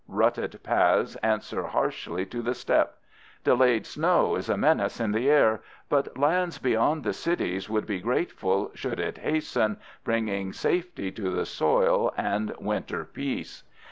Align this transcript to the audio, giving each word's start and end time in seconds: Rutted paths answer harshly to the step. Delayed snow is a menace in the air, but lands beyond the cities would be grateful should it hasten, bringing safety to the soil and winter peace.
Rutted 0.07 0.59
paths 0.63 1.15
answer 1.17 1.61
harshly 1.61 2.25
to 2.25 2.41
the 2.41 2.55
step. 2.55 2.97
Delayed 3.43 3.85
snow 3.85 4.35
is 4.35 4.49
a 4.49 4.57
menace 4.57 4.99
in 4.99 5.11
the 5.11 5.29
air, 5.29 5.61
but 5.89 6.17
lands 6.17 6.57
beyond 6.57 7.03
the 7.03 7.13
cities 7.13 7.69
would 7.69 7.85
be 7.85 7.99
grateful 7.99 8.71
should 8.73 8.99
it 8.99 9.19
hasten, 9.19 9.77
bringing 10.03 10.53
safety 10.53 11.11
to 11.11 11.29
the 11.29 11.45
soil 11.45 12.11
and 12.17 12.51
winter 12.57 13.05
peace. 13.05 13.61